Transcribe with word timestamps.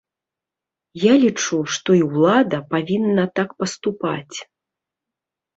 Я 1.01 1.13
лічу, 1.23 1.59
што 1.75 1.89
і 1.99 2.01
ўлада 2.13 2.57
павінна 2.71 3.23
так 3.41 3.49
паступаць. 3.61 4.37